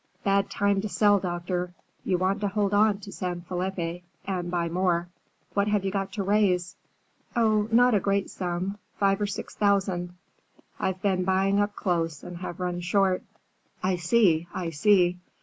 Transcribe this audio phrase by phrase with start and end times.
[0.23, 1.75] "Bad time to sell, doctor.
[2.03, 5.09] You want to hold on to San Felipe, and buy more.
[5.53, 6.75] What have you got to raise?"
[7.35, 8.79] "Oh, not a great sum.
[8.97, 10.15] Five or six thousand.
[10.79, 13.21] I've been buying up close and have run short."
[13.83, 15.19] "I see, I see.